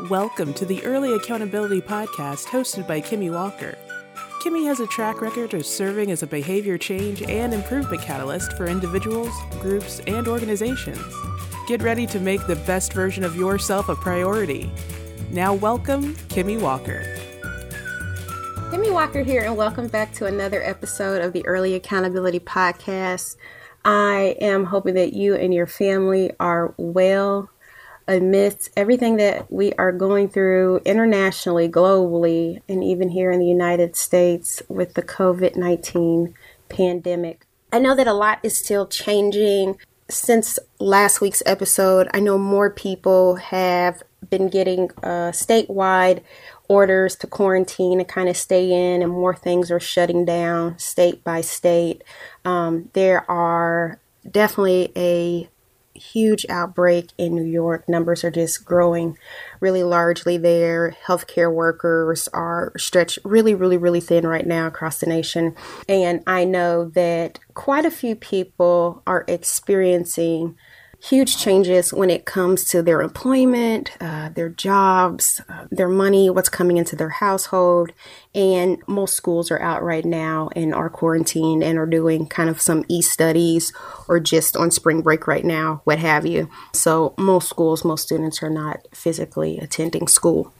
[0.00, 3.78] Welcome to the Early Accountability Podcast hosted by Kimmy Walker.
[4.42, 8.66] Kimmy has a track record of serving as a behavior change and improvement catalyst for
[8.66, 10.98] individuals, groups, and organizations.
[11.68, 14.68] Get ready to make the best version of yourself a priority.
[15.30, 17.04] Now, welcome, Kimmy Walker.
[18.72, 23.36] Kimmy Walker here, and welcome back to another episode of the Early Accountability Podcast.
[23.84, 27.48] I am hoping that you and your family are well
[28.06, 33.96] amidst everything that we are going through internationally, globally, and even here in the United
[33.96, 36.34] States with the COVID 19
[36.68, 37.46] pandemic.
[37.72, 39.78] I know that a lot is still changing.
[40.08, 46.22] Since last week's episode, I know more people have been getting uh, statewide
[46.68, 51.24] orders to quarantine and kind of stay in, and more things are shutting down state
[51.24, 52.02] by state.
[52.44, 53.98] Um, there are
[54.30, 55.48] definitely a
[55.94, 57.88] huge outbreak in New York.
[57.88, 59.16] Numbers are just growing
[59.60, 60.96] really largely there.
[61.06, 65.54] Healthcare workers are stretched really, really, really thin right now across the nation.
[65.88, 70.56] And I know that quite a few people are experiencing
[71.08, 76.48] huge changes when it comes to their employment, uh, their jobs, uh, their money, what's
[76.48, 77.92] coming into their household.
[78.34, 82.60] And most schools are out right now and are quarantined and are doing kind of
[82.60, 83.72] some e studies
[84.08, 86.48] or just on spring break right now, what have you.
[86.72, 90.52] So, most schools, most students are not physically attending school.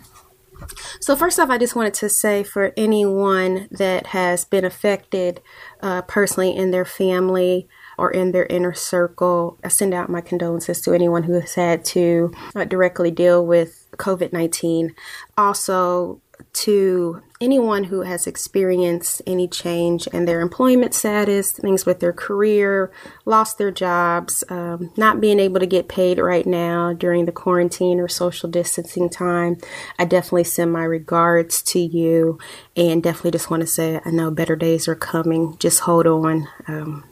[1.00, 5.40] So, first off, I just wanted to say for anyone that has been affected
[5.80, 9.58] uh, personally in their family, or in their inner circle.
[9.64, 13.86] I send out my condolences to anyone who has had to uh, directly deal with
[13.96, 14.94] COVID 19.
[15.36, 16.20] Also,
[16.52, 22.92] to anyone who has experienced any change in their employment status, things with their career,
[23.24, 28.00] lost their jobs, um, not being able to get paid right now during the quarantine
[28.00, 29.56] or social distancing time,
[29.98, 32.38] I definitely send my regards to you
[32.76, 35.56] and definitely just want to say I know better days are coming.
[35.58, 36.48] Just hold on.
[36.68, 37.04] Um,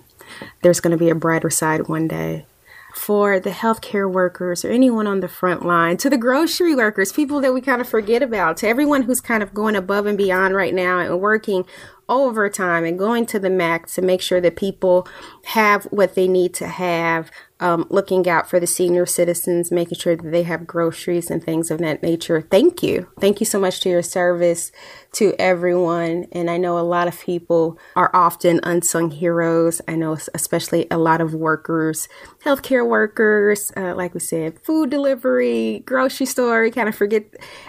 [0.62, 2.47] there's going to be a brighter side one day.
[2.94, 7.41] For the healthcare workers or anyone on the front line, to the grocery workers, people
[7.41, 10.54] that we kind of forget about, to everyone who's kind of going above and beyond
[10.54, 11.65] right now and working
[12.09, 15.09] overtime and going to the max to make sure that people
[15.44, 17.31] have what they need to have
[17.62, 21.70] um, looking out for the senior citizens, making sure that they have groceries and things
[21.70, 22.42] of that nature.
[22.42, 23.06] Thank you.
[23.20, 24.72] Thank you so much to your service
[25.12, 26.26] to everyone.
[26.32, 29.80] And I know a lot of people are often unsung heroes.
[29.86, 32.08] I know, especially a lot of workers,
[32.44, 37.24] healthcare workers, uh, like we said, food delivery, grocery store, kind of forget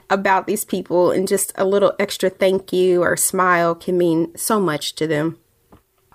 [0.09, 1.11] about these people.
[1.11, 5.37] And just a little extra thank you or smile can mean so much to them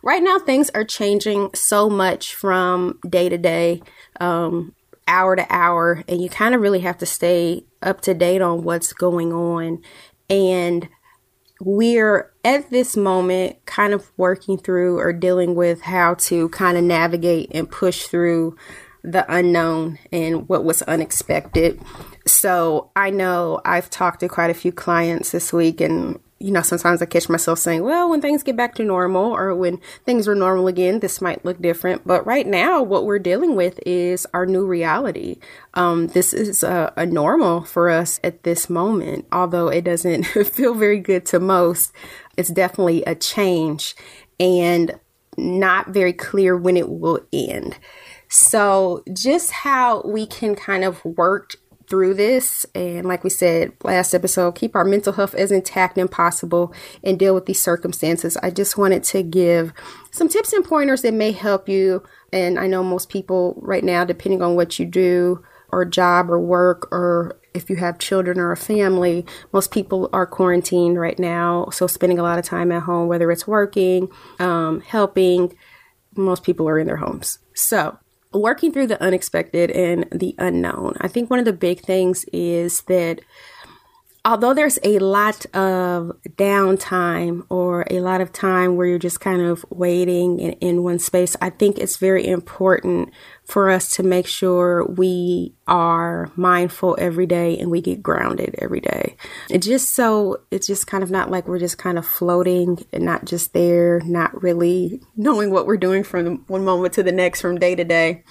[0.08, 3.82] right now things are changing so much from day to day,
[4.20, 4.74] um,
[5.06, 8.62] hour to hour, and you kind of really have to stay up to date on
[8.62, 9.82] what's going on.
[10.30, 10.88] And
[11.60, 16.84] we're at this moment kind of working through or dealing with how to kind of
[16.84, 18.56] navigate and push through
[19.04, 21.78] the unknown and what was unexpected.
[22.26, 26.62] So I know I've talked to quite a few clients this week and you know,
[26.62, 30.28] sometimes I catch myself saying, well, when things get back to normal or when things
[30.28, 32.06] are normal again, this might look different.
[32.06, 35.38] But right now, what we're dealing with is our new reality.
[35.74, 40.74] Um, this is a, a normal for us at this moment, although it doesn't feel
[40.74, 41.92] very good to most.
[42.36, 43.96] It's definitely a change
[44.38, 44.98] and
[45.36, 47.78] not very clear when it will end.
[48.28, 51.56] So, just how we can kind of work
[51.88, 52.66] through this.
[52.74, 56.72] And like we said last episode, keep our mental health as intact and possible
[57.02, 58.36] and deal with these circumstances.
[58.38, 59.72] I just wanted to give
[60.10, 62.02] some tips and pointers that may help you.
[62.32, 66.40] And I know most people right now, depending on what you do, or job or
[66.40, 71.68] work, or if you have children or a family, most people are quarantined right now.
[71.70, 75.56] So spending a lot of time at home, whether it's working, um, helping,
[76.16, 77.38] most people are in their homes.
[77.54, 77.98] So
[78.32, 80.94] working through the unexpected and the unknown.
[81.00, 83.20] I think one of the big things is that
[84.24, 89.42] although there's a lot of downtime or a lot of time where you're just kind
[89.42, 93.10] of waiting in, in one space, I think it's very important
[93.44, 98.80] for us to make sure we are mindful every day and we get grounded every
[98.80, 99.16] day.
[99.48, 103.04] It just so it's just kind of not like we're just kind of floating and
[103.04, 107.40] not just there, not really knowing what we're doing from one moment to the next
[107.40, 108.24] from day to day.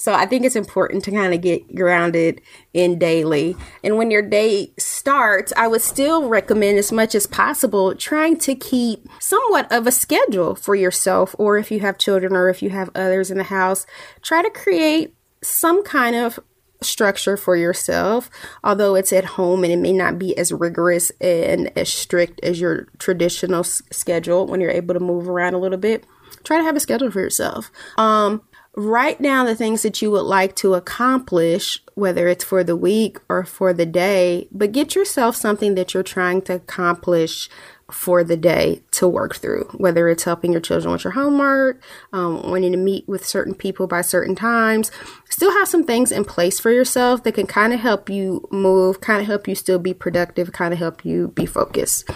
[0.00, 2.40] So I think it's important to kind of get grounded
[2.72, 3.54] in daily.
[3.84, 8.54] And when your day starts, I would still recommend as much as possible trying to
[8.54, 12.70] keep somewhat of a schedule for yourself or if you have children or if you
[12.70, 13.84] have others in the house,
[14.22, 16.40] try to create some kind of
[16.82, 18.30] structure for yourself,
[18.64, 22.58] although it's at home and it may not be as rigorous and as strict as
[22.58, 26.06] your traditional s- schedule when you're able to move around a little bit.
[26.42, 27.70] Try to have a schedule for yourself.
[27.98, 28.40] Um,
[28.76, 33.18] write down the things that you would like to accomplish, whether it's for the week
[33.28, 37.48] or for the day, but get yourself something that you're trying to accomplish
[37.90, 41.82] for the day to work through, whether it's helping your children with your homework,
[42.12, 44.92] um, wanting to meet with certain people by certain times.
[45.28, 49.00] Still have some things in place for yourself that can kind of help you move,
[49.00, 52.08] kind of help you still be productive, kind of help you be focused.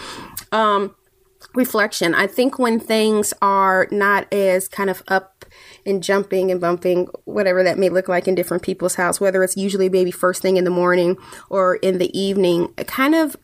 [0.52, 0.94] Um,
[1.54, 2.14] reflection.
[2.14, 5.44] I think when things are not as kind of up
[5.86, 9.56] and jumping and bumping, whatever that may look like in different people's house, whether it's
[9.56, 11.16] usually maybe first thing in the morning
[11.50, 13.36] or in the evening, kind of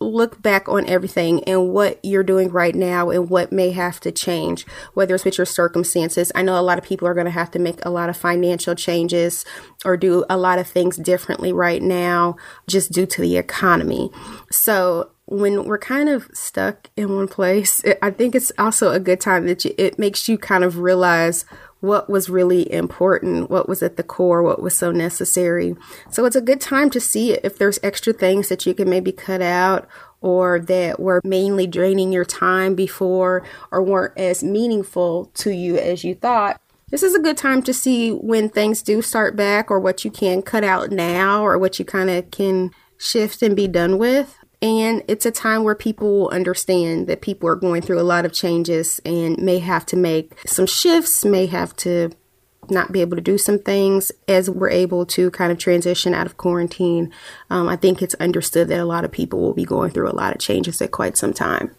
[0.00, 4.12] look back on everything and what you're doing right now and what may have to
[4.12, 6.30] change, whether it's with your circumstances.
[6.34, 8.16] I know a lot of people are going to have to make a lot of
[8.16, 9.44] financial changes
[9.84, 12.36] or do a lot of things differently right now
[12.66, 14.10] just due to the economy.
[14.50, 19.20] So, when we're kind of stuck in one place, I think it's also a good
[19.20, 21.44] time that you, it makes you kind of realize
[21.80, 25.76] what was really important, what was at the core, what was so necessary.
[26.10, 29.12] So it's a good time to see if there's extra things that you can maybe
[29.12, 29.86] cut out
[30.20, 36.04] or that were mainly draining your time before or weren't as meaningful to you as
[36.04, 36.60] you thought.
[36.90, 40.10] This is a good time to see when things do start back or what you
[40.10, 44.38] can cut out now or what you kind of can shift and be done with.
[44.64, 48.24] And it's a time where people will understand that people are going through a lot
[48.24, 52.12] of changes and may have to make some shifts, may have to
[52.70, 56.24] not be able to do some things as we're able to kind of transition out
[56.24, 57.12] of quarantine.
[57.50, 60.16] Um, I think it's understood that a lot of people will be going through a
[60.16, 61.70] lot of changes at quite some time.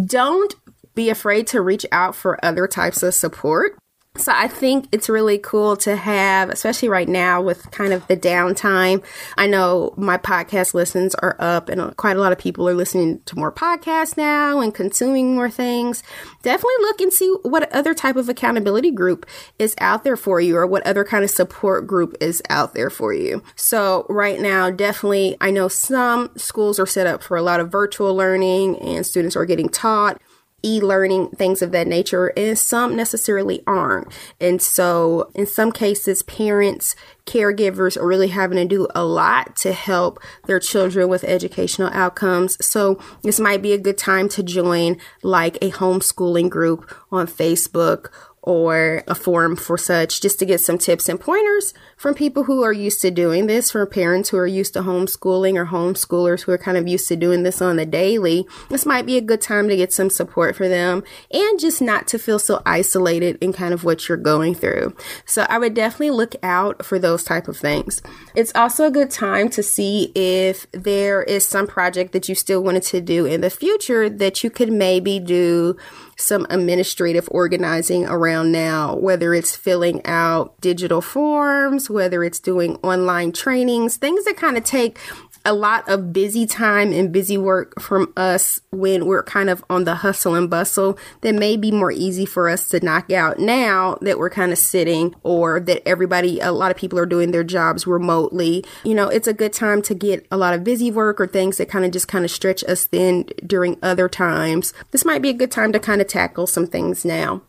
[0.00, 0.54] Don't
[0.94, 3.76] be afraid to reach out for other types of support.
[4.16, 8.16] So I think it's really cool to have, especially right now with kind of the
[8.16, 9.04] downtime.
[9.38, 13.20] I know my podcast listens are up and quite a lot of people are listening
[13.26, 16.02] to more podcasts now and consuming more things.
[16.42, 19.26] Definitely look and see what other type of accountability group
[19.60, 22.90] is out there for you or what other kind of support group is out there
[22.90, 23.44] for you.
[23.54, 27.70] So right now, definitely, I know some schools are set up for a lot of
[27.70, 30.20] virtual learning and students are getting taught
[30.62, 34.12] e-learning things of that nature and some necessarily aren't.
[34.40, 36.94] And so in some cases parents
[37.26, 42.56] caregivers are really having to do a lot to help their children with educational outcomes.
[42.64, 48.10] So this might be a good time to join like a homeschooling group on facebook
[48.42, 52.62] or a forum for such just to get some tips and pointers from people who
[52.62, 56.52] are used to doing this, from parents who are used to homeschooling or homeschoolers who
[56.52, 58.46] are kind of used to doing this on the daily.
[58.70, 62.08] This might be a good time to get some support for them and just not
[62.08, 64.96] to feel so isolated in kind of what you're going through.
[65.26, 68.00] So I would definitely look out for those type of things.
[68.34, 72.62] It's also a good time to see if there is some project that you still
[72.62, 75.76] wanted to do in the future that you could maybe do
[76.20, 83.32] some administrative organizing around now, whether it's filling out digital forms, whether it's doing online
[83.32, 84.98] trainings, things that kind of take
[85.44, 89.84] a lot of busy time and busy work from us when we're kind of on
[89.84, 93.96] the hustle and bustle that may be more easy for us to knock out now
[94.02, 97.44] that we're kind of sitting or that everybody, a lot of people are doing their
[97.44, 98.64] jobs remotely.
[98.84, 101.56] You know, it's a good time to get a lot of busy work or things
[101.56, 104.72] that kind of just kind of stretch us thin during other times.
[104.90, 107.42] This might be a good time to kind of tackle some things now.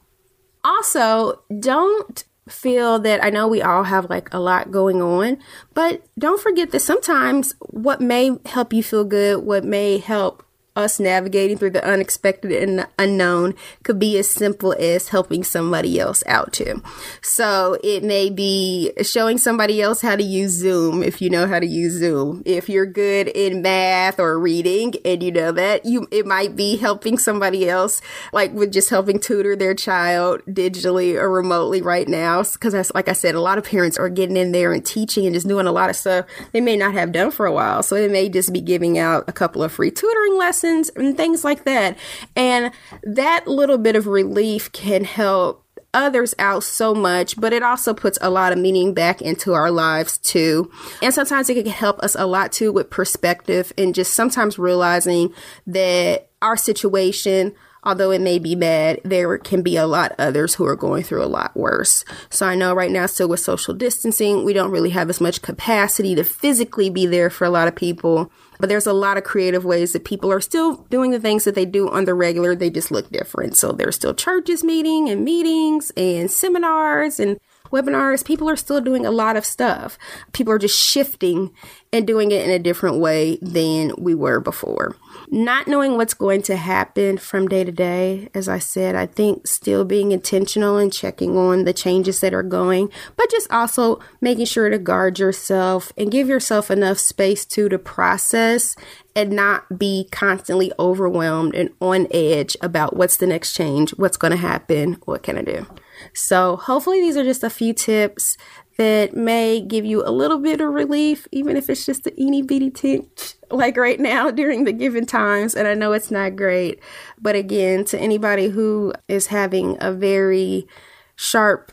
[0.64, 5.38] Also, don't feel that I know we all have like a lot going on,
[5.74, 10.41] but don't forget that sometimes what may help you feel good, what may help
[10.76, 16.24] us navigating through the unexpected and unknown could be as simple as helping somebody else
[16.28, 16.82] out too.
[17.22, 21.60] So it may be showing somebody else how to use Zoom if you know how
[21.60, 22.42] to use Zoom.
[22.46, 26.78] If you're good in math or reading and you know that, you it might be
[26.78, 28.02] helping somebody else
[28.32, 33.14] like with just helping tutor their child digitally or remotely right now because like I
[33.14, 35.72] said a lot of parents are getting in there and teaching and just doing a
[35.72, 37.84] lot of stuff they may not have done for a while.
[37.84, 41.18] So it may just be giving out a couple of free tutoring lessons lessons and
[41.18, 41.98] things like that.
[42.36, 42.72] And
[43.04, 48.18] that little bit of relief can help others out so much, but it also puts
[48.22, 50.72] a lot of meaning back into our lives too.
[51.02, 55.34] And sometimes it can help us a lot too with perspective and just sometimes realizing
[55.68, 57.54] that our situation
[57.84, 61.24] although it may be bad, there can be a lot others who are going through
[61.24, 62.04] a lot worse.
[62.30, 65.42] So I know right now, still with social distancing, we don't really have as much
[65.42, 68.32] capacity to physically be there for a lot of people.
[68.60, 71.56] But there's a lot of creative ways that people are still doing the things that
[71.56, 72.56] they do on the regular.
[72.56, 73.58] They just look different.
[73.58, 77.40] So there's still churches meeting and meetings and seminars and
[77.72, 79.98] webinars, people are still doing a lot of stuff.
[80.34, 81.52] People are just shifting
[81.94, 84.96] and doing it in a different way than we were before.
[85.30, 89.48] Not knowing what's going to happen from day to day, as I said, I think
[89.48, 94.46] still being intentional and checking on the changes that are going, but just also making
[94.46, 98.76] sure to guard yourself and give yourself enough space to to process
[99.16, 104.32] and not be constantly overwhelmed and on edge about what's the next change, what's going
[104.32, 105.66] to happen, what can I do.
[106.14, 108.38] So, hopefully, these are just a few tips
[108.78, 112.42] that may give you a little bit of relief, even if it's just a teeny
[112.42, 115.56] bitty tinge, like right now during the given times.
[115.56, 116.80] And I know it's not great,
[117.20, 120.68] but again, to anybody who is having a very
[121.16, 121.72] sharp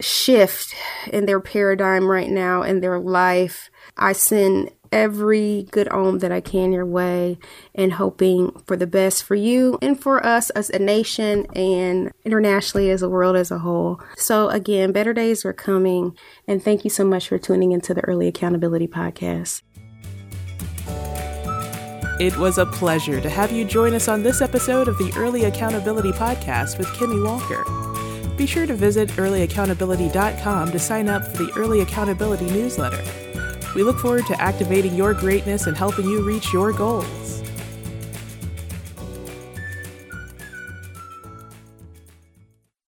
[0.00, 0.74] shift
[1.12, 6.40] in their paradigm right now in their life, I send every good om that I
[6.40, 7.38] can your way
[7.74, 12.90] and hoping for the best for you and for us as a nation and internationally
[12.90, 14.00] as a world as a whole.
[14.16, 16.16] So, again, better days are coming.
[16.46, 19.62] And thank you so much for tuning into the Early Accountability Podcast.
[22.20, 25.44] It was a pleasure to have you join us on this episode of the Early
[25.44, 27.64] Accountability Podcast with Kimmy Walker.
[28.36, 33.02] Be sure to visit earlyaccountability.com to sign up for the Early Accountability newsletter.
[33.74, 37.39] We look forward to activating your greatness and helping you reach your goals.